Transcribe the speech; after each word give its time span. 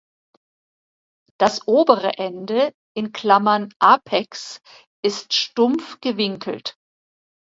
Das 1.39 1.67
obere 1.67 2.17
Ende 2.17 2.73
(Apex) 3.77 4.59
ist 5.05 5.35
stumpf 5.35 5.99
gewinkelt. 6.01 6.75